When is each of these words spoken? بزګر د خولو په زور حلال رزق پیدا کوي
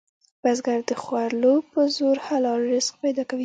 بزګر 0.43 0.79
د 0.89 0.91
خولو 1.03 1.53
په 1.71 1.81
زور 1.97 2.17
حلال 2.25 2.59
رزق 2.71 2.93
پیدا 3.03 3.23
کوي 3.29 3.39